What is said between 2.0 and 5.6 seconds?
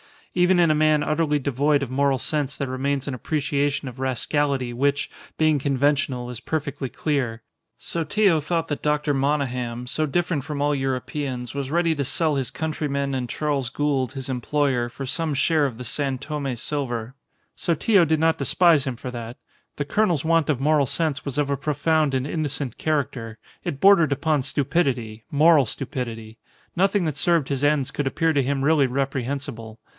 sense there remains an appreciation of rascality which, being